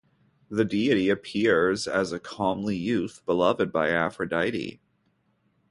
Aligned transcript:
The 0.49 0.65
deity 0.65 1.09
appears 1.09 1.87
as 1.87 2.11
a 2.11 2.19
comely 2.19 2.75
youth 2.75 3.21
beloved 3.27 3.71
by 3.71 3.89
Aphrodite. 3.91 4.81